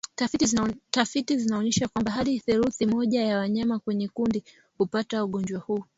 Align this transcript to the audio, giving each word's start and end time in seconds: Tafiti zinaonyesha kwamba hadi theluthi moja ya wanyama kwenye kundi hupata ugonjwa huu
Tafiti 0.91 1.37
zinaonyesha 1.37 1.87
kwamba 1.87 2.11
hadi 2.11 2.39
theluthi 2.39 2.85
moja 2.85 3.21
ya 3.23 3.37
wanyama 3.39 3.79
kwenye 3.79 4.07
kundi 4.07 4.43
hupata 4.77 5.23
ugonjwa 5.23 5.59
huu 5.59 5.83